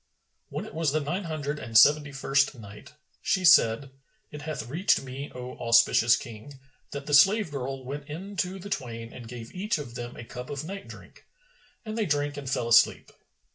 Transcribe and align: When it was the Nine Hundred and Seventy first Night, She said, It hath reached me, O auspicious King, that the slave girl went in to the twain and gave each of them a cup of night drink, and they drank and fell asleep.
When 0.49 0.65
it 0.65 0.73
was 0.73 0.93
the 0.93 0.99
Nine 0.99 1.25
Hundred 1.25 1.59
and 1.59 1.77
Seventy 1.77 2.11
first 2.11 2.55
Night, 2.55 2.93
She 3.21 3.45
said, 3.45 3.91
It 4.31 4.41
hath 4.41 4.67
reached 4.67 5.03
me, 5.03 5.31
O 5.35 5.55
auspicious 5.59 6.15
King, 6.15 6.59
that 6.89 7.05
the 7.05 7.13
slave 7.13 7.51
girl 7.51 7.85
went 7.85 8.07
in 8.07 8.35
to 8.37 8.57
the 8.57 8.71
twain 8.71 9.13
and 9.13 9.27
gave 9.27 9.53
each 9.53 9.77
of 9.77 9.93
them 9.93 10.15
a 10.15 10.23
cup 10.25 10.49
of 10.49 10.63
night 10.63 10.87
drink, 10.87 11.27
and 11.85 11.95
they 11.95 12.07
drank 12.07 12.35
and 12.35 12.49
fell 12.49 12.67
asleep. 12.67 13.11